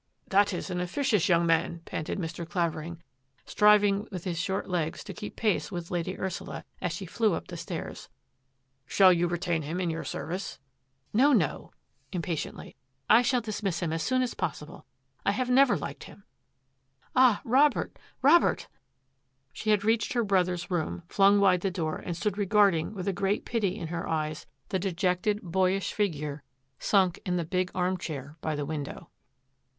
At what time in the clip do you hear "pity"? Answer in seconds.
23.45-23.75